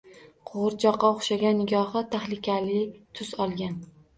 [0.51, 2.81] Qo‘g‘irchoqqa o‘xshagan, nigohi tahlikali
[3.21, 3.79] tus olgan